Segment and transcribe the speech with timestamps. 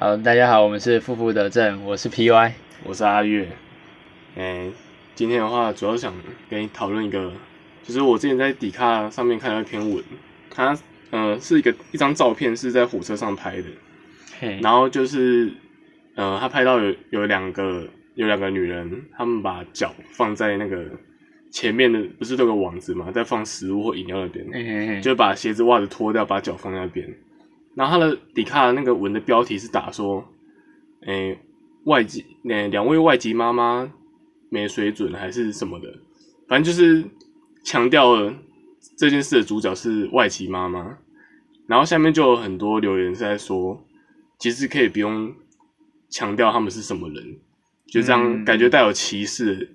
[0.00, 2.52] 好，大家好，我们是负负得正，我是 PY，
[2.84, 3.48] 我是阿月。
[4.36, 4.70] 哎，
[5.16, 6.14] 今天的话，主要想
[6.48, 7.32] 跟你讨论一个，
[7.82, 10.04] 就是我之前在底卡上面看到一篇文，
[10.50, 10.78] 它
[11.10, 13.64] 呃是一个一张照片，是在火车上拍的，
[14.38, 15.52] 嘿，然后就是
[16.14, 20.84] 呃，他拍到有有两个有两个女人，她们把脚放在那个
[21.50, 27.04] 前面的，不是都有个网子嘛，在放食物或饮料那边，嘿嘿嘿，就把鞋子袜子脱掉，把脚放在那边。
[27.74, 30.24] 然后他的底卡的那个文的标题是打说，
[31.02, 31.38] 诶、
[31.84, 33.92] 外籍，诶、两位外籍妈妈
[34.50, 35.88] 没水准还是什么的，
[36.48, 37.04] 反正就是
[37.64, 38.34] 强调了
[38.96, 40.98] 这件事的主角是外籍妈妈。
[41.66, 43.84] 然后下面就有很多留言是在说，
[44.38, 45.34] 其实可以不用
[46.08, 47.38] 强调他们是什么人，
[47.86, 49.74] 就这样嗯感觉带有歧视。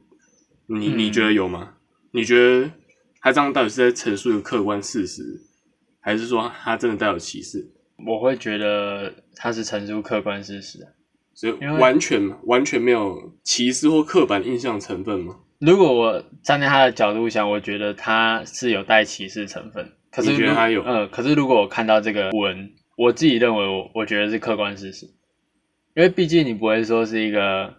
[0.65, 1.75] 你你嗯觉得有吗？
[2.11, 2.71] 你觉得
[3.21, 5.41] 他这样到底是在陈述一个客观事实，
[5.99, 7.72] 还是说他真的带有歧视？
[8.05, 10.89] 我会觉得它是陈述客观事实啊。
[11.35, 15.39] 所以完全完全没有歧视或刻板印象成分吗？
[15.59, 19.93] 如果我站在他的角度想，我觉得他是有带歧视成分。
[20.11, 25.07] 可是你觉得他有呃，可是如果我看到这个文，我自己认为我我觉得是客观事实，
[25.95, 27.73] 因为毕竟你不会说是一个，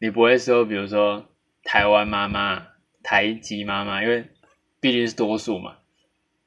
[0.00, 1.26] 你不会说比如说
[1.64, 2.62] 台湾妈妈、
[3.02, 4.24] 台籍妈妈，因为
[4.80, 5.74] 毕竟是多数嘛，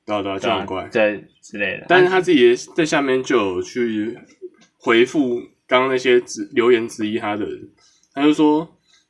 [0.09, 0.89] 对啊对啊，就很怪。
[0.91, 1.85] 对之类的。
[1.87, 4.17] 但是他自己在下面就有去
[4.77, 7.69] 回复刚刚那些质留言质疑他的人，
[8.13, 8.67] 他就说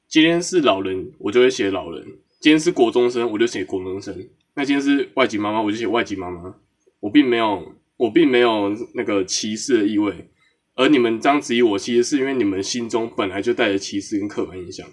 [0.07, 2.03] 今天是老人，我就会写老人；
[2.41, 4.13] 今天是国中生，我就写国中生；
[4.55, 6.53] 那今天是外籍妈妈，我就写外籍妈妈。
[6.99, 10.29] 我并没有，我并没有那个歧视的意味。
[10.75, 14.87] 而你们这样质疑我，其实是因为你们心中本来就带着歧视跟刻板印象。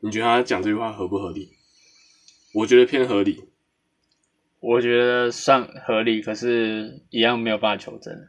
[0.00, 1.50] 你觉得他讲这句话合不合理？
[2.54, 3.44] 我觉得偏合理。
[4.62, 8.28] 我觉得算合理，可是一样没有办法求证。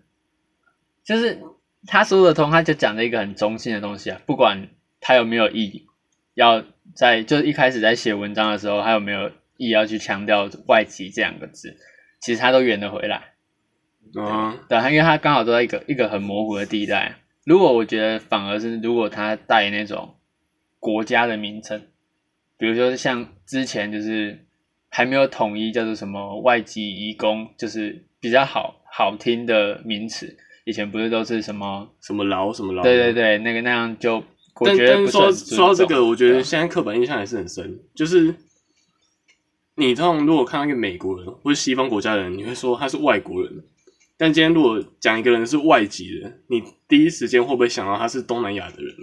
[1.04, 1.40] 就是
[1.86, 4.68] 他说的通，他就讲了一个很中性的东西啊，不管
[5.00, 5.86] 他有没有意，
[6.34, 6.64] 要
[6.96, 11.78] 在就是一开始在写文章的时候，他有没有意要去强调外籍这两个字，
[12.20, 13.34] 其实他都圆得回来。
[14.16, 17.20] 嗯，对，他因为他刚好都在一个一个很模糊的地带。
[17.46, 20.16] 如果我觉得反而是，如果他带那种
[20.80, 21.88] 国家的名称，
[22.58, 24.48] 比如说像之前就是
[24.96, 30.38] 还没有统一叫做什么外籍移工，就是比较好好听的名词。
[30.66, 31.90] 以前不是都是什么？
[32.00, 32.84] 什么劳什么劳？
[32.84, 37.80] 对对对，那个那样就我但觉得说说到这个，我觉得现在刻板印象还是很深。
[37.96, 38.36] 就是
[39.74, 43.64] 你通常如果看到一个美国人或者西方国家的人，你会说他是外国人。
[44.16, 48.96] 但今天如果讲一个人是外籍人，你第一时间会不会想到他是东南亚的人？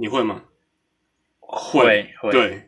[0.00, 0.44] 你会吗？
[1.40, 2.62] 会会对。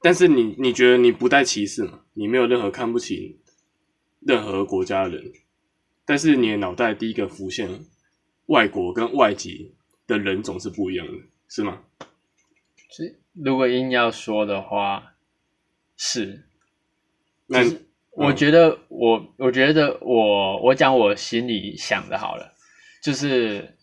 [0.00, 2.00] 但是你你觉得你不带歧视嘛？
[2.14, 3.40] 你没有任何看不起
[4.20, 5.32] 任何国家的人，
[6.04, 7.68] 但是你的脑袋第一个浮现
[8.46, 9.74] 外国跟外籍
[10.06, 11.12] 的人总是不一样的，
[11.48, 11.82] 是吗？
[12.90, 15.14] 是如果硬要说的话，
[15.96, 16.44] 是
[17.46, 22.54] 那就是我觉得我，我觉得我，我讲我心里想的好了，
[23.02, 23.76] 就是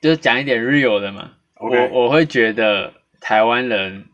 [0.00, 1.36] 就是讲一点 real 的嘛。
[1.56, 4.06] 我我会觉得台湾人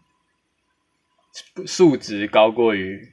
[1.66, 3.08] 素质高过于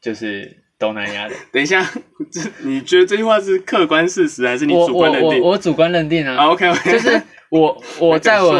[0.00, 1.34] 就是东南亚的。
[1.52, 1.82] 等一下，
[2.30, 5.40] 这你觉得这句话是客观事实还是你我我主观认定？
[5.40, 8.52] 我我主观认定啊，啊，OK OK， 就是我 我在我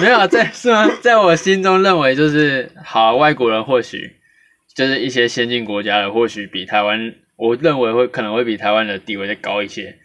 [0.00, 0.88] 没有啊在是吗？
[1.00, 4.16] 在我心中认为就是好，外国人或许
[4.74, 9.98] 就是一些先进国家的，或许比台湾，我认为会可能会比台湾的地位再高一些，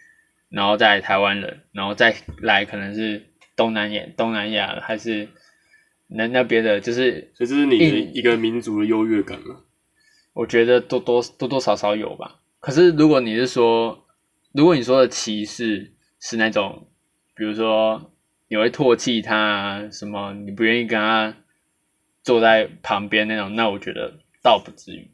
[0.50, 3.22] 然后再来台湾人，然后再来可能是
[3.56, 5.28] 东南亚东南亚还是
[6.08, 9.60] 那那边的，就是所以这是你的一个民族的优越感嘛？
[10.32, 12.40] 我觉得多多多多少少有吧。
[12.60, 14.06] 可是如果你是说，
[14.52, 16.86] 如果你说的歧视是那种，
[17.34, 18.12] 比如说
[18.48, 21.34] 你会唾弃他啊，什么你不愿意跟他
[22.22, 25.10] 坐在旁边那种，那我觉得倒不至于。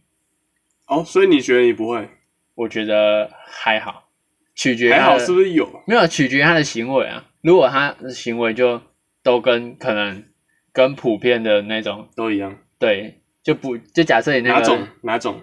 [0.87, 2.09] 哦，所以你觉得你不会？
[2.55, 4.09] 我觉得还好，
[4.55, 5.83] 取决于还好是不是有？
[5.87, 7.27] 没有取决于他的行为啊。
[7.41, 8.81] 如果他的行为就
[9.23, 10.25] 都跟可能
[10.73, 12.57] 跟普遍的那种都一样？
[12.79, 15.41] 对，就不就假设你那个哪种哪种？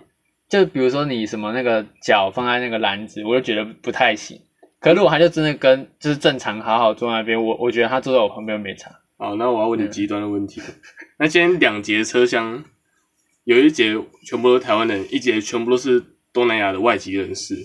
[0.49, 4.39] 就比如说你什么那个脚放在那个篮子，我就觉得不太行。
[4.79, 8.91] 可如果他就真的跟就是正常好好坐那边，我我觉得他坐在我旁边没差。
[9.17, 10.67] 好，那我要问你嗯极端的问题了。
[11.17, 12.63] 那今天两节车厢，
[13.43, 13.95] 有一节
[14.25, 16.01] 全部都是台湾人，一节全部都是
[16.31, 17.55] 东南亚的外籍人士，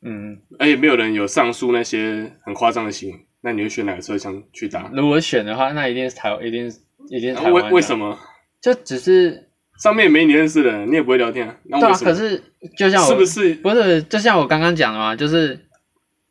[0.00, 3.26] 嗯，而且没有人有上述那些很夸张的行为。
[3.42, 4.90] 那你会选哪个车厢去搭？
[4.94, 6.80] 如果选的话，那一定是台，一定是
[7.12, 7.72] 一定是台湾为。
[7.72, 8.18] 为什么？
[8.60, 11.56] 就只是上面也没你认识的人，你也不会聊天啊。
[11.64, 12.10] 那对啊，为什么？
[12.10, 12.42] 可是
[12.78, 13.54] 就像我是不是？
[13.56, 15.68] 不是就像我刚刚讲的嘛，就是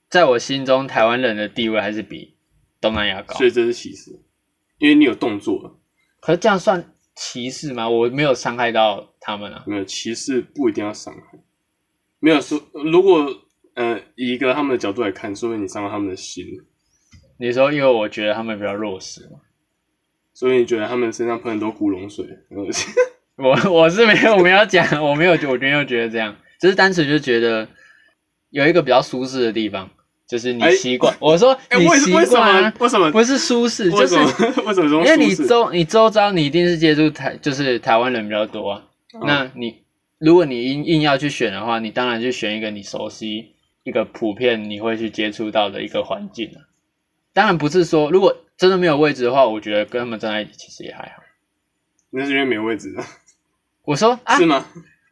[0.10, 2.36] 在我心中，台湾人的地位还是比
[2.80, 3.46] 东南亚高所。
[3.46, 4.12] 以这是歧视，
[4.80, 5.80] 因为你有动作，
[6.20, 7.88] 可是这样算歧视吗？
[7.88, 9.64] 我没有伤害到他们啊。
[9.68, 11.40] 没有歧视不一定要伤害，
[12.20, 13.28] 没有说如果
[13.76, 16.46] 呃以一个他们的角度来看，说明你伤了他们的心，
[17.38, 19.40] 你说，因为我觉得他们比较弱势嘛。
[20.34, 22.92] 所以你觉得他们身上喷很多古龙水，很恶心
[23.38, 27.68] 我我是没有，我没有讲，我没有，我没有觉得这样，只是单纯就觉得
[28.50, 29.90] 有一个比较舒适的地方，
[30.28, 31.16] 就是你哎习惯。
[31.20, 33.12] 我说哎、你习为为什惯为什么？
[33.12, 34.64] 不是舒适，就是为什么？
[34.68, 38.84] 为什么因为你周你周遭你一定是接触台就是台湾人比较多啊。
[39.14, 39.76] 嗯那你
[40.20, 46.64] 如果你硬硬要去选的话，你当然就选一个你熟悉、一个普遍你会去接触到的一个环境啊。
[47.34, 51.24] 当然不是说如果真的没有位置的话，我觉得跟他们站在一起其实也还好。
[52.12, 52.96] 那是因为没有位置，
[53.84, 54.64] 我说啊是，吗？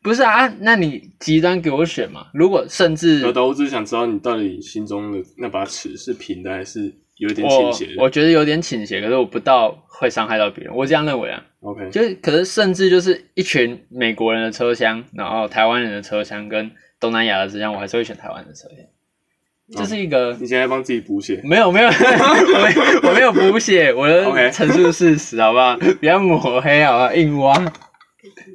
[0.03, 2.27] 不是啊，那你极端给我选嘛？
[2.31, 7.93] 如果甚至有的，我只是想知道你到底心中的那把尺是平的还是有点倾斜的。
[7.97, 11.43] 我觉得有点倾斜，可是我不到会伤害到别人，我这样认为啊。
[11.61, 16.69] OK，就是可是甚至就是一群美国人的车厢，然后台湾人的车厢跟
[16.99, 18.77] 东南亚的车厢，我还是会选台湾的车厢。
[19.71, 24.07] 这是一个、你现在帮自己补血，没有没有， 我没我没有补血，我
[24.51, 25.77] 陈述事实好不好？
[25.99, 27.13] 不要抹黑好不好？
[27.13, 27.53] 硬挖。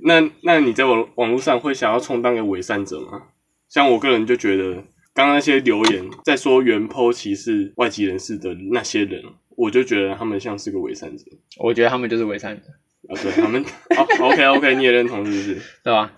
[0.03, 3.23] 那那你在网网络上会想要充当个伪善者吗？
[3.69, 4.75] 像我个人就觉得，
[5.15, 9.23] 刚刚那些留言在说原 po 歧视外籍人士的那些人，
[9.57, 11.25] 我就觉得他们像是个伪善者
[11.59, 12.63] 我觉得他们就是伪善者，
[13.09, 13.15] 啊。
[13.23, 13.65] 对他们，
[13.97, 15.55] 好，OK OK，你也认同是不是？
[15.83, 16.13] 对吧？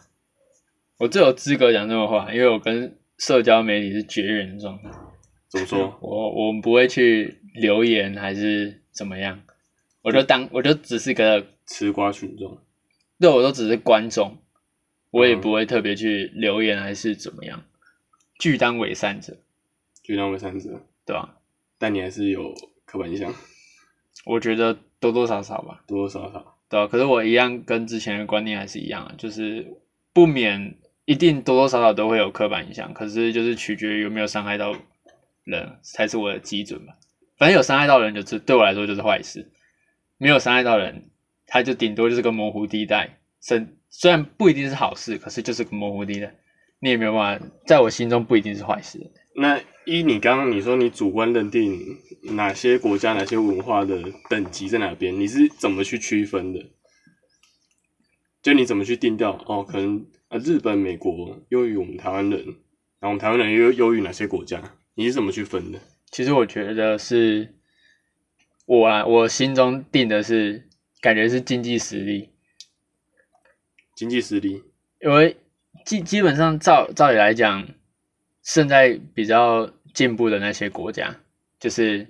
[0.98, 4.90] 我最有资格讲这种话，因为我跟社交媒体是绝缘的状态。
[5.48, 5.98] 怎么说？
[6.00, 9.40] 我我们不会去留言还是怎么样，
[10.02, 12.58] 我就当我就只是个吃瓜群众，
[13.20, 14.36] 对我都只是观众，
[15.10, 17.62] 我也嗯不会特别去留言还是怎么样，
[18.38, 19.36] 拒当伪善者，
[20.02, 21.36] 拒当伪善者，对吧？
[21.78, 22.52] 但你还是有
[22.84, 23.32] 刻板印象，
[24.24, 26.58] 我觉得多多少少吧，多多少少。
[26.68, 26.88] 对啊？
[26.88, 29.78] 可是我一样跟之前的观念还是一样啊，就是
[30.12, 30.76] 不免
[31.06, 34.76] 一定多多少少都会有刻板印象，可是就是取决于有没有伤害到
[35.44, 36.98] 人才是我的基准吧。
[37.38, 39.50] 反正有伤害到人就是对我来说就是坏事，
[40.18, 41.10] 没有伤害到人，
[41.46, 46.34] 它就顶多就是个模糊地带，虽虽然不一定是好事，可是就是个模糊地带，
[46.80, 49.12] 你也没有办法，在我心中不一定是坏事。
[49.36, 51.78] 那依你刚刚你说你主观认定
[52.22, 56.66] 哪些国家、哪些文化的等级在哪边，你是怎么去区分的？
[58.42, 59.32] 就你怎么去定调？
[59.46, 62.40] 哦，可能呃日本、美国优于我们台湾人，
[62.98, 64.76] 然后我们台湾人又优于哪些国家？
[64.94, 65.78] 你是怎么去分的？
[66.10, 67.54] 其实我觉得是
[68.64, 70.68] 我啊，我心中定的是
[71.00, 72.30] 感觉是经济实力，
[73.94, 74.62] 经济实力，
[75.00, 75.36] 因为
[75.84, 77.68] 基基本上照照理来讲，
[78.42, 81.20] 现在比较进步的那些国家，
[81.60, 82.08] 就是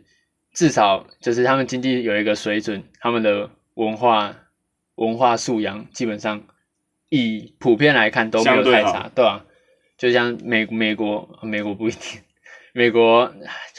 [0.53, 4.35] 至少就是他们经济有一个水准，他们的文化
[4.95, 6.47] 文化素养基本上
[7.09, 9.45] 以普遍来看都没有太差，对吧、
[9.99, 12.21] 就像美美国，美国不一定，
[12.73, 13.33] 美国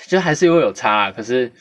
[0.08, 1.52] 就还是会有差啊，可是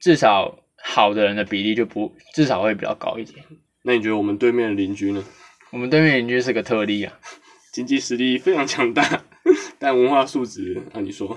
[0.00, 3.44] 至少好的人的比例就不至少会比较高一点。
[3.82, 5.24] 那你觉得我们对面的邻居呢？
[5.70, 7.12] 我们对面邻居是个特例啊，
[7.72, 9.22] 经济实力非常强大，
[9.78, 11.36] 但文化素质啊，你说？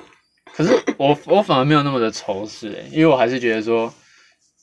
[0.53, 3.93] 可是我我反而没有那么的仇视诶、因为我还是觉得说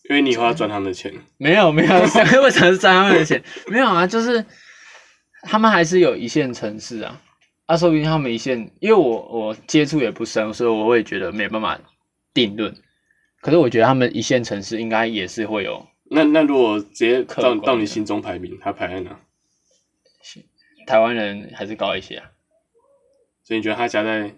[0.09, 2.01] 因为你以后要赚他们的钱，没有没有，
[2.43, 3.43] 为什么是赚他们的钱？
[3.67, 4.43] 没有啊，就是
[5.43, 7.21] 他们还是有一线城市啊，
[7.67, 11.79] 啊，说不定他们一线，因为我我接触也不深，所以我会觉得没办法
[12.33, 12.75] 定论。
[13.41, 19.19] 可是我觉得他们一线城市应该也是会有那那如果直接到到你心中排名，他排在哪？
[20.87, 22.31] 台湾人还是高一些啊。
[23.43, 24.33] 所以你觉得他夹在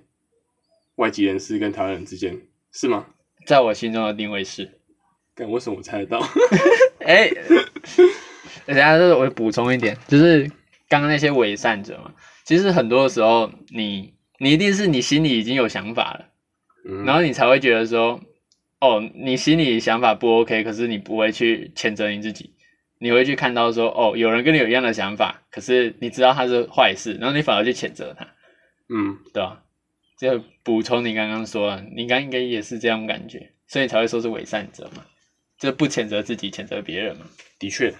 [0.96, 2.40] 外籍人士跟台湾人之间
[2.72, 3.06] 是吗？
[3.46, 4.78] 在我心中的定位是，
[5.34, 6.26] 但为什么我猜得到？
[7.04, 7.28] 哎、
[8.64, 10.50] 等一下，这我补充一点，就是
[10.94, 16.26] 刚刚那些伪善者嘛，其实很多的时候你，你一定是你心里已经有想法了，
[16.88, 18.20] 嗯，然后你才会觉得说，
[18.78, 22.54] 哦，你心里想法不 OK，可是你不会去谴责你自己，
[23.00, 28.24] 你会去看到说，哦，有人跟你有一样的想法，可是你知道他是坏事，然后你反而去谴责他，
[28.88, 29.64] 嗯，对吧？
[30.20, 35.04] 就补充你刚刚说的，你刚应该也是这样感觉，所以才会说是伪善者嘛，
[35.58, 37.26] 就不谴责自己，谴责别人嘛。
[37.58, 37.92] 的确。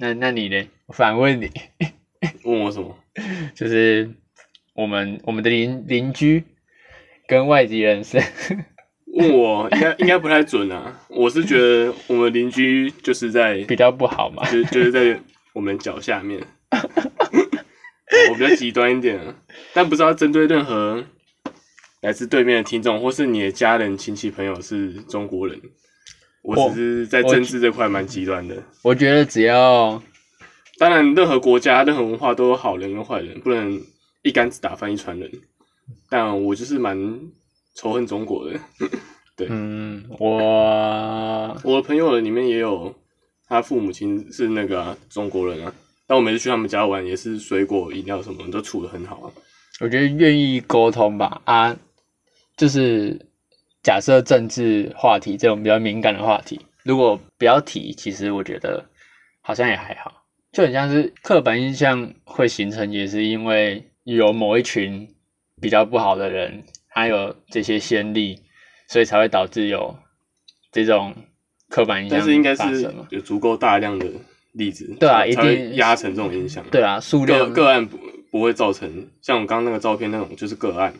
[0.00, 0.66] 那那你呢？
[0.86, 1.50] 我反问你，
[2.44, 2.96] 问我什么？
[3.54, 4.10] 就是
[4.74, 6.42] 我们我们的邻邻居
[7.28, 8.18] 跟外籍人士，
[9.14, 11.00] 问我应该应该不太准啊。
[11.08, 14.42] 我是觉得我们邻居就是在比较不好嘛？
[14.50, 15.20] 就就是在
[15.52, 16.40] 我们脚下面。
[18.30, 19.34] 我比较极端一点啊，
[19.72, 21.04] 但不知道针对任何
[22.00, 25.60] 来自对面的听众，或是你的家人、亲戚、朋友是中国人，
[26.42, 28.56] 我我只是在政治这块蛮极端的。
[28.82, 30.02] 我觉得只要
[30.78, 33.80] 当然，任何国家、任何文化都有好人跟坏人，不能
[34.22, 35.30] 一竿子打翻一船人。
[36.08, 36.96] 但我就是蛮
[37.74, 38.58] 仇恨中国的。
[39.36, 40.38] 对嗯，我
[41.64, 42.94] 我的朋友里面也有
[43.48, 45.72] 他父母亲是那个啊、中国人啊，
[46.06, 49.32] 但我每次去他们家玩，也是水果、饮料什么都处的很好啊。
[49.80, 51.76] 我觉得愿意沟通吧啊，
[52.56, 53.18] 就是
[53.82, 58.84] 假设政治话题这种比较敏感的话题，如果不要提，其实我觉得
[59.40, 65.08] 好像也还好，就很像是刻板印象会形成，也是因为有某一群
[65.60, 68.40] 比较不好的人，他有这些先例，
[68.88, 69.96] 所以才会导致有
[70.70, 71.14] 这种
[71.68, 72.94] 刻板印象但是应该是。
[73.08, 74.06] 有足够大量的
[74.52, 76.64] 例子，对啊一定压成这种影响。
[76.70, 77.98] 对啊，数个量个案不
[78.30, 80.92] 不会造成像我刚刚那个照片那种，就是个案，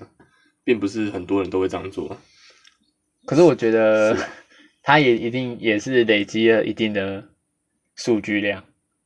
[0.64, 2.16] 并不是很多人都会这样做。
[3.30, 4.28] 可是我觉得是啊
[4.82, 7.28] 它也一定也是累积了一定的
[7.94, 8.64] 数据量，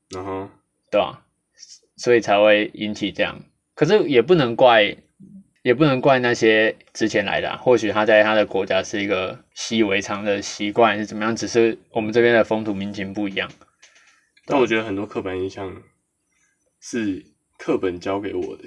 [0.08, 0.48] 然后
[0.90, 1.26] 对吧？
[1.98, 3.38] 所以才会引起这样。
[3.74, 4.96] 可是也不能怪，
[5.60, 11.36] 也不能怪那些之前来的、啊，或许他在他的国家是一个习以为常的习惯，是怎么样？
[11.36, 13.50] 只是我们这边的风土民情不一样。
[14.46, 15.82] 但我觉得很多刻板印象
[16.80, 17.26] 是
[17.58, 18.64] 课本教给我的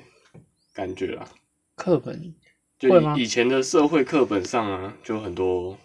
[0.75, 1.27] 感觉啦。
[1.75, 2.35] 课本
[2.79, 5.77] 就以以前的社会课本上啊，就很多，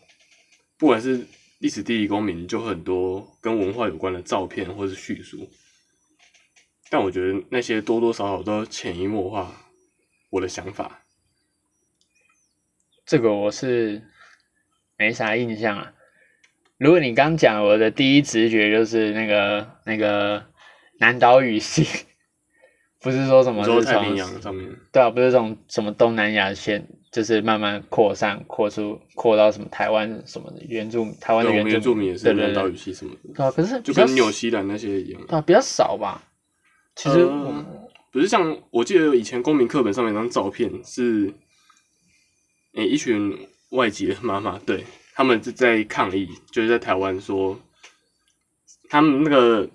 [0.79, 1.27] 不管是
[1.59, 5.49] 历史、地理、公民，就很多跟文化有关的照片或是叙述。
[6.91, 9.55] 但我觉得那些多多少少都潜移默化
[10.29, 11.01] 我的想法。
[13.07, 14.03] 这个我是
[14.99, 15.95] 没啥印象啊。
[16.77, 20.45] 如果你刚讲，我的第一直觉就是那个那个
[20.99, 21.87] 南岛语系，
[23.03, 32.73] 不是说什么是从你说太平洋上面，对啊，不是这种什么东南亚线，就是慢慢扩散扩出扩到什么台湾什么的原住台湾原住住民也是南岛对。
[32.73, 35.21] 语系什么的，对啊，可是就跟纽西兰那些一样。
[35.27, 36.23] 对啊比较少吧。
[36.95, 37.65] 其实、呃
[38.13, 41.33] 不是像我记得以前公民课本上面一张照片是，
[42.75, 47.59] 诶、一群外籍的妈妈，对他们是在抗议，就是在台湾说，
[48.91, 49.67] 他们那个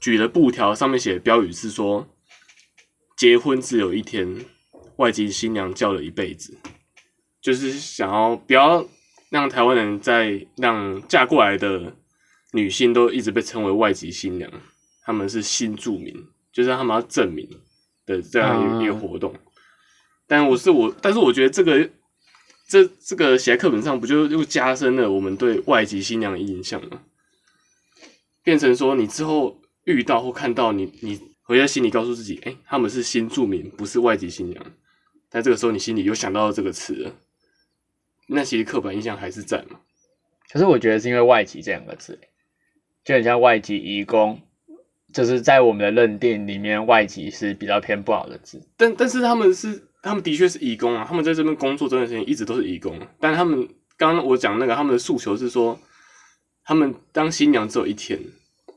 [0.00, 2.08] 举的布条上面写的标语是说，
[3.20, 4.46] 结婚只有一天，
[4.96, 6.56] 外籍新娘叫了一辈子，
[7.42, 8.88] 就是想要不要
[9.28, 11.94] 让台湾人在让嫁过来的
[12.52, 14.50] 女性都一直被称为外籍新娘，
[15.02, 17.46] 他们是新住民，就是他们要证明
[18.06, 19.34] 的这样一个活动。
[20.26, 21.90] 但我是我，但是我觉得这个
[22.70, 27.02] 这这个写在课本上，不就又加深了我们对外籍新娘的印象吗？
[28.42, 31.20] 变成说你之后遇到或看到你，你
[31.50, 34.64] 回在心里告诉自己，哎、他们是新住民，不是外籍新娘。
[35.28, 37.12] 但这个时候你心里又想到这个词了，
[38.28, 39.80] 那其实刻板印象还是在嘛。
[40.52, 42.20] 可是我觉得是因为外籍这两个字，
[43.04, 44.40] 就很像外籍移工，
[45.12, 48.64] 就是在我们的认定里面，外籍是比较偏不好的字。
[48.76, 53.10] 但但是他们是，他们的确是移工啊，他们在这边工作这段时间一直都是移工啊。
[53.18, 55.76] 但他们刚刚我讲那个，他们的诉求是说，
[56.62, 58.20] 他们当新娘只有一天，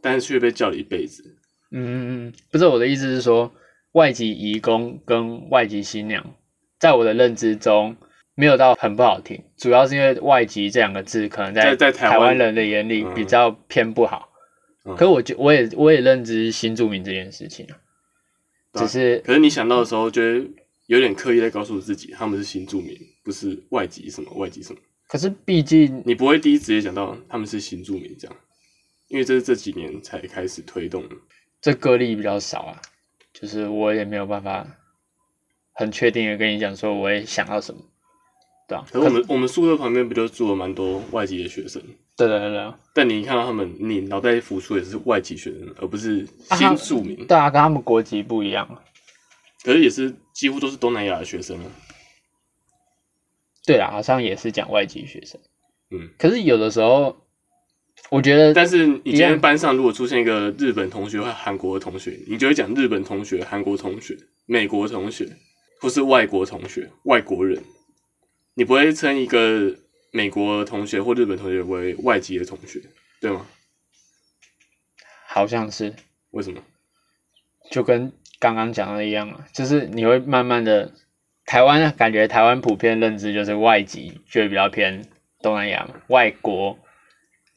[0.02, 1.38] 但是却被叫了一辈子。
[1.74, 3.52] 嗯嗯嗯，不是我的意思是说，
[3.94, 6.36] 外籍移工跟外籍新娘，
[6.80, 7.98] 在我的认知中
[8.36, 14.30] 没有到很不好听，主要是因为外籍这两个字可能在在台湾人的眼里嗯比较偏不好。
[14.86, 17.76] 嗯可我觉我也我也认知新住民这件事情啊，
[18.74, 20.46] 只是可是你想到的时候，觉得
[20.88, 24.80] 有点刻意在告诉自己，他们是新住民，不是外籍什么外籍什么。
[25.08, 28.36] 可是毕竟你不会第一直接讲到他们是新住民这样，
[29.08, 31.16] 因为这是这几年才开始推动的。
[31.64, 32.82] 这个例比较少啊，
[33.34, 34.68] 就是我也没有办法
[35.72, 37.82] 很确定的跟你讲说我会想到什么，
[38.68, 41.82] 对啊，可是我们我们宿舍旁边不就住了蛮多外籍的学生？
[42.18, 47.26] 对对对对，但你看到他们，你脑袋浮出也是外籍学生，而不是啊新住民。
[47.26, 48.84] 对啊，跟他们国籍不一样啊。
[49.64, 51.66] 可是也是几乎都是东南亚的学生啊。
[53.66, 55.40] 对啊，好像也是讲外籍学生。
[55.92, 57.23] 嗯，可是有的时候，
[58.10, 65.28] 我觉得，但是你今天班上如果出现一个日本同学或韩国的同学，你就会讲日本同学、韩国同学、美国同学，
[65.82, 67.64] 或是外国同学、外国人。
[68.56, 69.76] 你不会称一个
[70.12, 72.80] 美国同学或日本同学为外籍的同学，
[73.20, 73.48] 对吗？
[75.28, 75.96] 好像是
[76.30, 76.62] 为什么？
[77.72, 80.92] 就跟刚刚讲的一样啊，就是你会慢慢的，
[81.46, 85.04] 台湾感觉台湾普遍认知就是外籍就会比较偏
[85.42, 86.78] 东南亚嘛，外国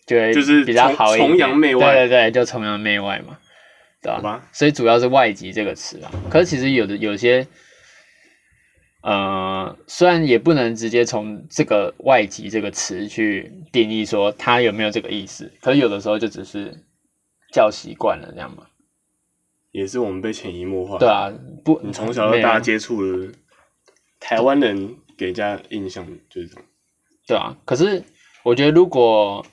[0.07, 3.39] 就会就是比较好一点，崇崇洋媚外对对对，就崇洋媚外嘛，
[4.01, 7.47] 对吧、吧，所以主要是外籍这个词啊，可是其实有的有些
[9.03, 16.85] 呃，虽然也不能直接从这个外籍这个词去定义说他有没有这个意思，可是有的时候就只是
[17.53, 18.67] 叫习惯了这样嘛。
[19.73, 20.99] 也是我们被潜移默化。
[20.99, 21.31] 对啊，
[21.63, 23.29] 不，你从小到大接触了
[24.19, 26.65] 台湾人，给人家印象就是这样。
[27.27, 28.03] 对啊，可是
[28.43, 29.45] 我觉得如果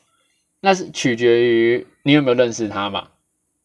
[0.65, 3.09] 那是取决于你有没有认识他嘛，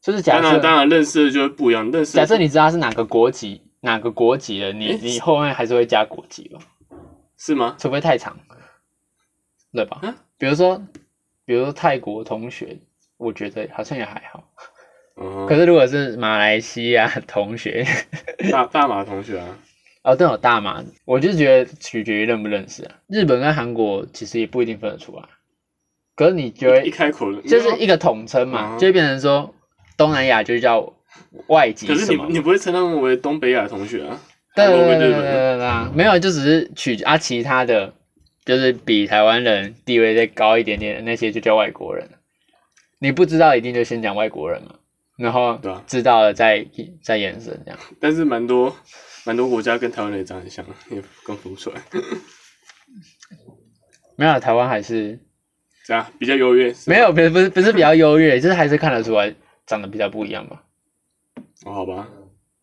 [0.02, 1.88] 就是假设当然，当然认识的就是不一样。
[1.92, 6.58] 认识假设你知道他是哪个国籍，哪个国籍的，你你后面还是会加国籍吧，
[7.36, 7.76] 是吗？
[7.78, 8.36] 除非太长，
[9.72, 10.00] 对吧？
[10.02, 10.82] 啊比如说，
[11.44, 12.76] 比如说泰国同学，
[13.16, 14.42] 我觉得好像也还好。
[15.20, 17.86] 嗯可是如果是马来西亚同学，
[18.50, 19.56] 大大马同学啊，
[20.02, 22.94] 哦，都有大马，我就觉得取决于认不认识啊。
[23.06, 25.22] 日本跟韩国其实也不一定分得出来，
[26.18, 29.54] 可是你觉得一开口就是一个统称嘛，嗯就会变成说
[29.96, 30.92] 东南亚就叫
[31.46, 34.20] 外籍可是你你不会称他们为东北亚同学啊？
[34.56, 37.94] 对对对对对对啊，没有，就只是取啊，其他的
[38.44, 42.10] 就是比台湾人地位再高一点点的那些就叫外国人。
[42.98, 44.74] 你不知道一定就先讲外国人嘛，
[45.16, 46.66] 然后知道了再
[47.00, 47.78] 再延伸这样。
[48.00, 48.74] 但是蛮多
[49.24, 51.80] 蛮多国家跟台湾人长得很像，也更分不出来。
[54.16, 55.20] 没有，台湾还是
[55.88, 56.06] 这样？
[56.18, 59.34] 比较优越，没有，不是不是不是比较优越，就是还是看得出来
[59.66, 60.62] 长得比较不一样吧。
[61.64, 62.06] 哦，好吧，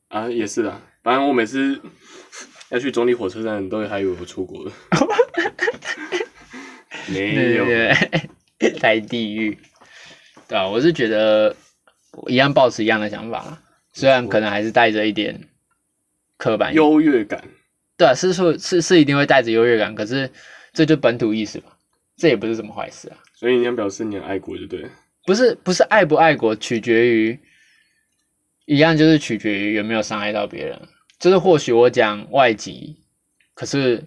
[0.10, 1.82] 啊，也是啊，反正我每次
[2.70, 4.72] 要去总理火车站，都还以为我出国了，
[7.10, 8.30] 没有，对对。
[8.60, 9.58] 对， 来地狱。
[10.48, 11.56] 对啊，我是觉得
[12.12, 13.60] 我一样保持一样的想法啦，
[13.92, 15.50] 虽然可能还是带着一点
[16.38, 17.44] 刻板优越感，
[17.98, 20.30] 对啊，是说，是是一定会带着优越感，可是
[20.74, 21.72] 这就本土意识嘛，
[22.16, 23.18] 这也不是什么坏事啊。
[23.36, 24.90] 所以你想表示你很爱国就对了。
[25.26, 27.40] 不是不是爱不爱国，取决于
[28.66, 30.80] 一样，就是取决于有没有伤害到别人。
[31.20, 32.98] 就是或许我讲外籍，
[33.54, 34.04] 可是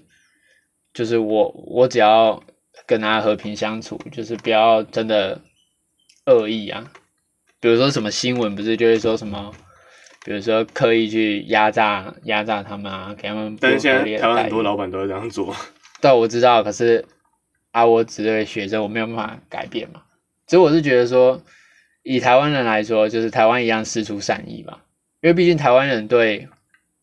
[0.93, 2.43] 就是我我只要
[2.87, 5.41] 跟他和平相处，就是不要真的
[6.27, 6.93] 恶意啊。
[7.61, 9.53] 比如说什么新闻不是就会说什么，
[10.25, 15.53] 比如说刻意去压榨压榨他们啊，给他们不但是现在台湾很多老板都会这样做，
[16.01, 17.05] 对，我知道，可是
[17.71, 20.03] 啊，我只对学生，我没有办法改变嘛。
[20.47, 21.43] 所以我是觉得说，
[22.03, 24.85] 以台湾人来说，就是台湾一样施出善意吧，
[25.21, 26.49] 因为毕竟台湾人对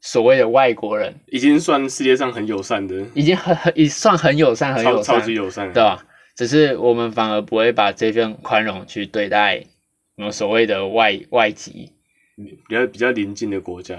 [0.01, 6.06] 所谓的外国人已经算世界上很友善的，已经很很已算很友善，很超友善，超级友善的，对吧？
[6.36, 9.63] 只是我们反而不会把这份宽容去对待
[10.17, 11.93] 我们所谓的外外籍，
[12.67, 13.97] 比较比较邻近的国家，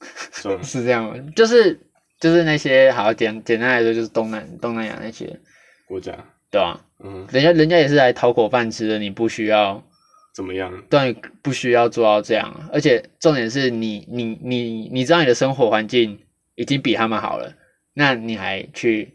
[0.62, 1.14] 是这样吗？
[1.36, 1.78] 就是
[2.18, 5.38] 就是那些好简简单来说，就是东南东南亚那些，
[5.86, 6.12] 国家，
[6.50, 6.84] 对吧？
[6.98, 9.82] 嗯，人家人家也是来讨口饭吃的，你不需要。
[10.34, 10.84] 怎么样？
[10.90, 16.18] 对，不需要做到这样，啊而且重点是你你你你知道你的生活环境
[16.56, 17.54] 已经比他们好了，
[17.94, 19.14] 那你还去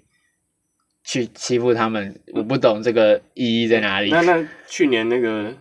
[1.04, 4.10] 去欺负他们，我不懂这个意义在哪里。
[4.10, 5.56] 那那去年那个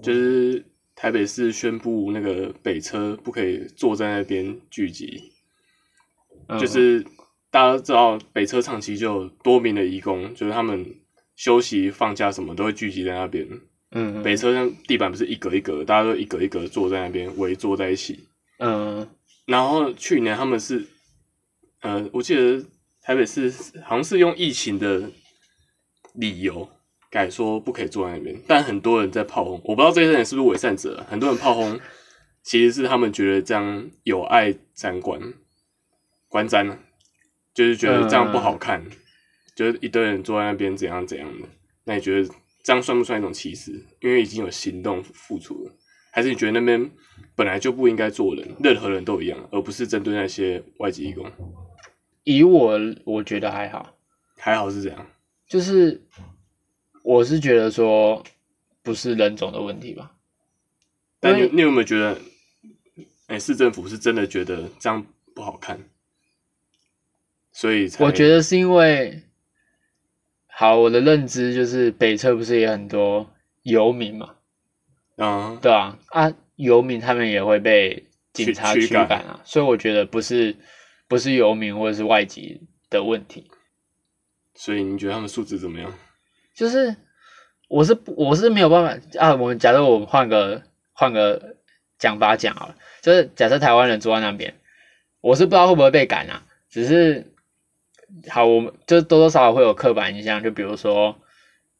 [0.00, 5.32] 就是台北市宣布那个北车不可以坐在那边聚集，
[6.46, 7.04] 嗯就是
[7.50, 10.86] 大家知道北车长期就有多名的义工，就是他们
[11.36, 13.46] 休息放假什么都会聚集在那边。
[13.92, 18.28] 嗯北车上地板不是一格一格，大家都一格一格坐在那边围坐在一起。
[18.58, 19.08] 嗯
[19.46, 20.86] 然后去年他们是，
[21.80, 22.64] 呃，我记得
[23.02, 25.10] 台北市好像是用疫情的
[26.14, 26.68] 理由
[27.10, 31.80] 改说不可以坐在那边，但很多人在炮轰，我不知道这些人是不是伪善者，很多人炮轰，
[32.44, 35.20] 其实是他们觉得这样有碍沾观，
[36.28, 36.78] 观瞻啊，
[37.54, 38.84] 就是觉得这样不好看，
[39.54, 41.48] 就是一堆人坐在那边怎样怎样的，
[41.84, 42.28] 那你觉得
[42.62, 43.72] 这样算不算一种歧视？
[44.00, 45.72] 因为已经有行动付出了。
[46.12, 46.90] 还是你觉得那边
[47.36, 51.30] 本来就不应该做人，任何人都一样，而不是针对那些外籍义工？
[52.24, 53.94] 以我我觉得还好，
[54.36, 55.06] 还好是怎样，
[55.46, 56.02] 就是
[57.02, 58.24] 我是觉得说
[58.82, 60.16] 不是人种的问题吧。
[61.20, 62.18] 但你你有没有觉得，
[63.28, 65.78] 哎、市政府是真的觉得这样不好看，
[67.52, 69.22] 所以我觉得是因为，
[70.46, 73.30] 好，我的认知就是北侧不是也很多
[73.62, 74.36] 游民嘛，
[75.16, 80.56] 啊，对啊，啊，游民他们也会被警察驱驱赶啊，所以我觉得不是
[81.08, 83.50] 不是游民或者是外籍的问题，
[84.54, 85.92] 所以你觉得他们素质怎么样？
[86.54, 86.94] 就是
[87.68, 89.34] 我是我是没有办法啊。
[89.34, 91.56] 我们假设我们换个换个
[91.98, 94.54] 讲法讲好了，就是假设台湾人住在那边，
[95.20, 97.29] 我是不知道会不会被赶啊，只是
[98.28, 101.16] 好，我们就多多少少会有刻板印象，就比如说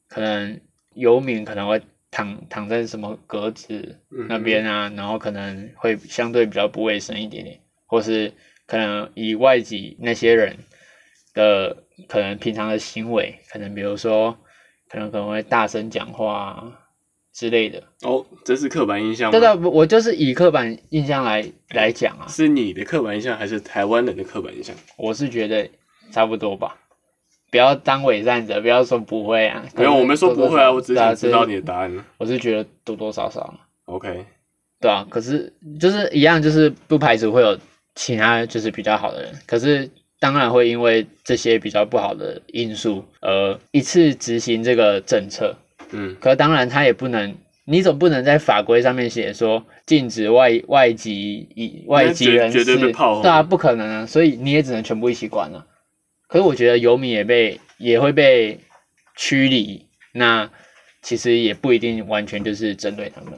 [0.09, 0.61] 可能
[0.95, 8.33] 游民可能会躺躺在什么格子嗯那边啊，然后可能会相对比较不卫生一点点，或是
[8.67, 10.57] 可能以外籍那些人
[11.35, 14.37] 的可能平常的行为，可能比如说
[14.89, 16.79] 可能可能会大声讲话啊
[17.33, 17.83] 之类的。
[18.03, 19.39] 哦，这是刻板印象吗？
[19.39, 24.75] 对的，我我就是以刻板印象来来讲啊，是你的刻板印象还是台湾人的刻板印象？
[24.97, 25.69] 我是觉得
[26.13, 26.77] 差不多吧。
[27.51, 29.65] 不要当伪善者，不要说不会啊。
[29.75, 31.93] 没有，我没说不会啊，我只是想知道你的答案。
[32.17, 33.53] 我是觉得多多少少。
[33.87, 34.25] OK，
[34.81, 37.59] 对啊，可是就是一样，就是不排除会有
[37.97, 45.57] 其他就是比较好的人，可是当然会因为这些比较不好的因素而一次执行这个政策。
[45.91, 55.67] 嗯，可当然他也不能，你总不能在法规上面写说禁止外外籍以外籍人士，绝对被炮轰对啊，不可能啊，所以你也只能全部一起管了、
[56.31, 58.61] 可是我觉得游民也被也会被
[59.17, 60.49] 驱离，那
[61.03, 63.37] 其实也不一定完全就是针对他们。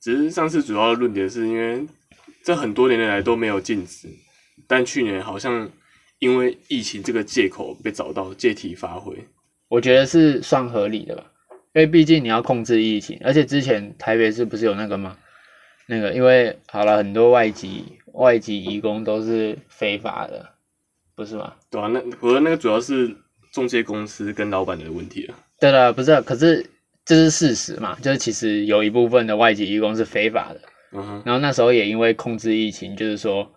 [0.00, 1.86] 只是上次主要的论点是因为
[2.42, 4.08] 这很多年来都没有禁止，
[4.66, 5.70] 但去年好像
[6.18, 9.16] 因为疫情这个借口被找到，借题发挥。
[9.68, 11.30] 我觉得是算合理的吧，
[11.74, 15.16] 因为毕竟你要控制疫情，而且之前台北市不是有那个吗？
[15.86, 20.53] 那个因为好了，很多外籍外籍移工都是非法的，
[21.14, 21.52] 不是吗？
[21.70, 23.14] 对啊，那我觉得那个主要是
[23.52, 25.34] 中介公司跟老板的问题了。
[25.60, 26.64] 对了，不是，可是
[27.04, 30.60] 这是事实嘛，就是其实有一部分的外籍义工是非法的，
[30.92, 33.52] 嗯哼，然后那时候也因为控制疫情，就是说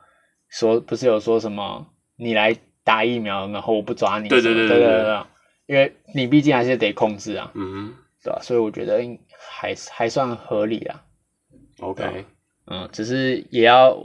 [0.50, 5.20] 说不是有说什么你来打疫苗，然后我不抓你，对对对对对
[5.66, 7.94] 因为你毕竟还是得控制啊，嗯哼
[8.24, 11.04] 对吧、所以我觉得应还还算合理啊。
[11.80, 12.26] ，OK，
[12.68, 13.98] 嗯，只是也要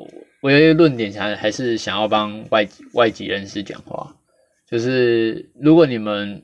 [0.42, 4.16] 我有一个论点想还是想要帮外籍外籍人士讲话，
[4.68, 6.42] 就是如果你们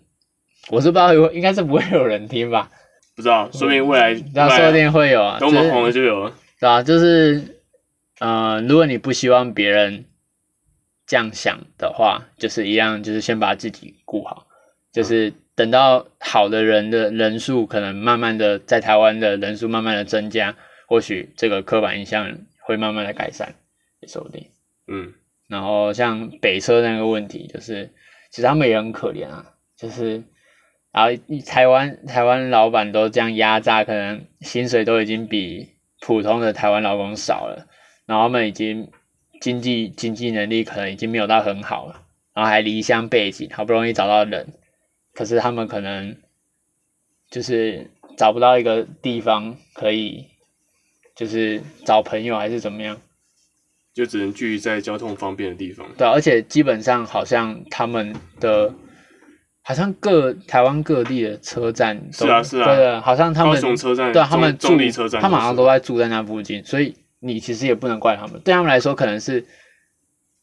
[0.71, 2.71] 我是不知道有应该是不会有人听吧，
[3.17, 6.33] 不知道，说明未来那说不定会有啊，等我们红了就有了。
[6.61, 7.43] 对啊，就是
[8.21, 10.05] 呃，如果你不希望别人
[11.05, 14.47] 这样想的话，就是一样，就是先把自己顾好，
[14.93, 20.55] 就是等到好的人的人数可能慢慢的在台湾的人数慢慢的增加，
[20.87, 23.55] 或许这个刻板印象会慢慢的改善，
[24.01, 24.49] 也说不定。
[24.87, 25.15] 嗯，
[25.47, 27.93] 然后像北车那个问题，就是
[28.31, 30.23] 其实他们也很可怜啊，就是
[30.93, 31.11] 然后
[31.47, 35.69] 台湾台湾老板都这样压榨，可能薪水都已经比
[36.01, 37.67] 普通的台湾劳工少了，
[38.07, 38.91] 然后他们已经
[39.41, 44.55] 经济经济能力可能已经没有到很好了，然后还离乡背井，好不容易找到人，
[45.13, 46.17] 可是他们可能
[47.31, 50.29] 就是找不到一个地方可以，
[51.15, 53.01] 就是找朋友还是怎么样。
[53.99, 55.85] 就只能聚在交通方便的地方。
[55.97, 58.73] 对啊，而且基本上好像他们的，
[59.63, 64.57] 好像各台湾各地的车站都是啊是啊对的，好像他高们雄车站、对啊，他们
[65.21, 69.45] 他们好像都在住在那附近，所以你其实也不能怪他们，对他们来说可能是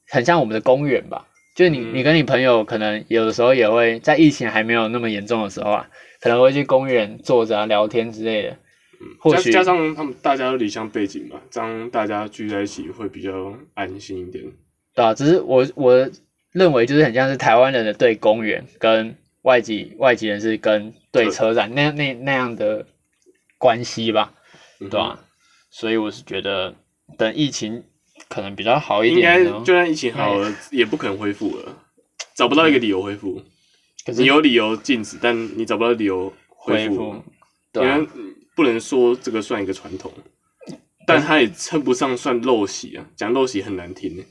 [0.09, 1.25] 很像我们的公园吧。
[1.55, 5.87] 就是你，嗯你跟你朋友可能有的时候也会在疫情还没有那么严重的时候啊，
[6.19, 8.57] 可能会去公园坐着啊聊天之类的。
[9.19, 14.43] 或许加加上他们大家都离乡背景嘛，这样大家聚在一起会比较安心一点。
[14.93, 16.09] 对啊，只是我我
[16.51, 22.85] 认为就是很像是台湾人的对公园跟外籍外籍人士跟对车站那那那样的
[23.57, 24.33] 关系吧，
[24.79, 25.19] 对吧、
[25.69, 26.75] 所以我是觉得
[27.17, 27.83] 等疫情
[28.29, 31.77] 可能比较好一点应该点，就算疫情好了，也不可能恢复了，
[32.35, 33.41] 找不到一个理由恢复。
[34.05, 37.23] 可是你有理由禁止，但你找不到理由恢复，复，
[37.71, 38.09] 对啊因为
[38.55, 40.11] 不能说这个算一个传统，
[41.05, 43.05] 但它也称不上算陋习啊。
[43.15, 44.25] 讲陋习很难听，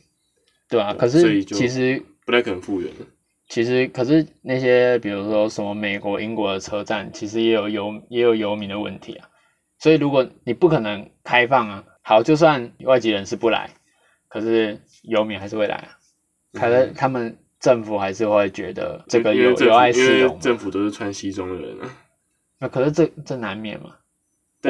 [0.68, 3.06] 对啊，可是其实不太可能复原了。
[3.46, 9.28] 其实可是那些比如说什么美国、英国的车站，其实也有游也有游民的问题啊。
[9.78, 13.70] 所以如果你不可能开放啊，好，就算外籍人士不来，
[14.28, 15.98] 可是游民还是会来啊。
[16.54, 21.96] 可是他们政府还是会觉得这个有有碍市容，政府都是穿西装的人啊。
[22.58, 23.90] 那可是这这难免嘛。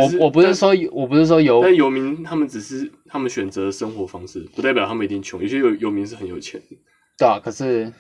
[0.01, 5.41] 我我不是说我不是说游但游民他们只是他们选择的生活方式，不代表他们一定穷。
[5.41, 6.77] 有些游游民是很有钱的，
[7.19, 7.93] 对啊，可是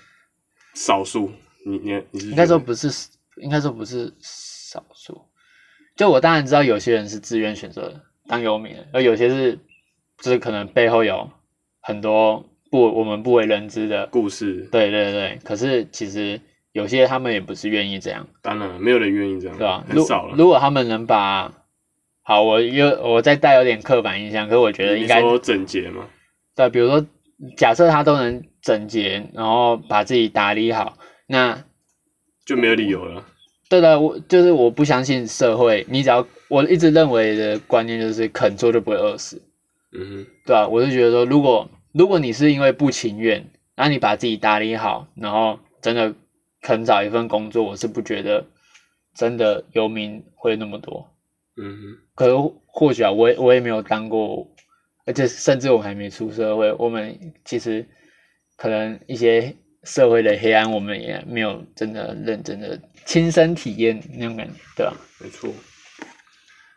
[0.75, 1.31] 少数。
[1.67, 2.89] 你你你是应该说不是，
[3.41, 5.19] 应该说不是少数。
[5.97, 9.59] 就我当然知道有些人是自愿选择当游民的，而有些是
[10.19, 11.31] 就是可能背后有
[11.81, 15.39] 很多不我们不为人知的，故事，对对对。
[15.43, 16.39] 可是其实
[16.73, 20.35] 有些他们也不是愿意这样，当然了没有人愿意这样，对吧、如很少了。
[20.37, 21.51] 如果他们能把
[22.27, 26.07] 好，我又我再带有点刻板印象，可是我觉得应该你说整洁嘛，
[26.57, 27.07] 对，比如说
[27.55, 31.65] 假设他都能整洁，然后把自己打理好，那
[32.47, 33.27] 就没有理由了。
[33.69, 39.43] 对的，我就是我不相信社会，你只要我一直认为的观念就是肯做就不会饿死，
[39.93, 46.15] 嗯哼，对啊、我是觉得说，如果如果你是因为不情愿，然后你把自己打理好，然后真的
[46.63, 48.47] 肯找一份工作，我是不觉得
[49.15, 51.11] 真的游民会那么多。
[51.57, 52.35] 嗯哼，可是
[52.67, 54.49] 或许啊，我也我也没有当过，
[55.07, 57.87] 而且甚至我还没出社会，我们其实
[58.57, 64.97] 可能一些社会的黑暗，我们也没有真的认真的亲身体验那种感觉，对吧？
[65.21, 65.51] 没错。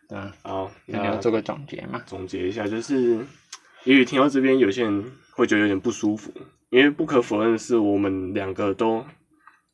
[0.10, 2.02] 对啊，好，那你要做个总结嘛？
[2.06, 3.18] 总结一下，就是
[3.84, 6.32] 也许听到这边，有些人会觉得有点不舒服，
[6.70, 9.04] 因为不可否认的是，我们两个都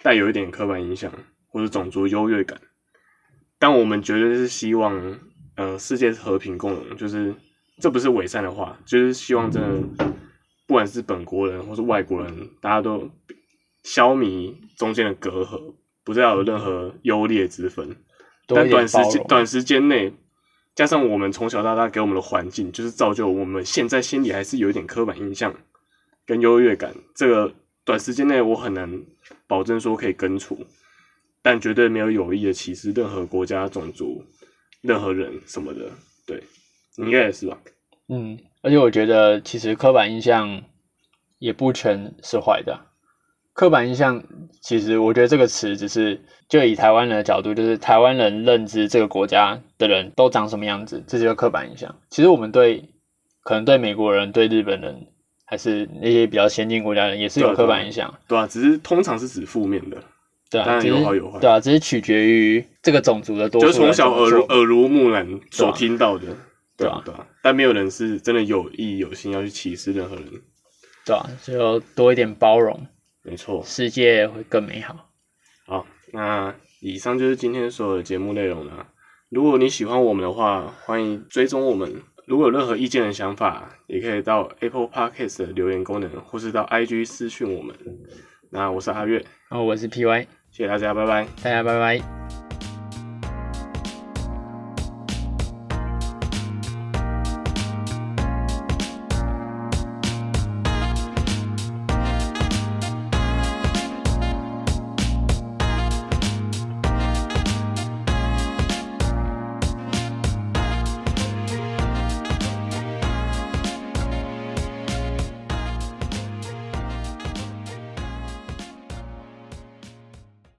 [0.02, 1.12] 带有一点刻板印象
[1.50, 2.60] 或者种族优越感，
[3.64, 5.18] 但我们绝对是希望，
[5.56, 7.34] 呃，世界和平共荣，就是
[7.80, 10.06] 这不是伪善的话，就是希望真的，
[10.68, 13.10] 不管是本国人或是外国人，大家都
[13.84, 17.96] 消弭中间的隔阂，不再有任何优劣之分。
[18.48, 20.12] 但短时间短时间内，
[20.76, 25.56] 加上我们从小到大给我们的环境，就是造就我们现在心里还是有一点刻板印象
[26.26, 26.94] 跟优越感。
[27.16, 29.04] 这个短时间内我很难
[29.48, 30.66] 保证说可以根除，
[31.44, 34.24] 但绝对没有有意的歧视任何国家、种族、
[34.82, 35.82] 任何人什么的。
[36.26, 36.42] 对，
[36.96, 37.60] 应该也是吧？
[38.08, 40.64] 嗯，而且我觉得其实刻板印象
[41.38, 42.86] 也不全是坏的啊。
[43.54, 44.24] 刻板印象
[44.62, 51.96] 其实我觉得这个词只是就以台湾人的角度，就是台湾人认知这个国家的人都长什么样子，这就是刻板印象。
[52.10, 52.90] 其实我们对
[53.44, 55.08] 可能对美国人、对日本人，
[55.46, 58.12] 还是那些比较先进国家的人，也是有刻板印象。
[58.28, 60.04] 对啊，只是通常是指负面的，当
[60.54, 66.28] 对啊，只是然有好有坏对啊，只是取决于这个种族的多数就人从小耳耳濡目染所听到的。
[66.76, 70.26] 对啊对啊，对啊，但没有人是真的有意有心要去歧视任何人。
[71.06, 72.88] 对啊，就多一点包容，
[73.24, 75.10] 没错，世界会更美好。
[75.66, 78.88] 好，那以上就是今天所有的节目内容了。
[79.30, 82.02] 如果你喜欢我们的话，欢迎追踪我们。
[82.26, 87.76] 如果有任何意见的想法，也可以到 Apple Podcast 的留言功能，或是到 IG 私讯我们。
[88.50, 91.26] 那我是阿月，哦我是 PY，谢谢大家，拜拜。
[91.42, 92.53] 大家拜拜。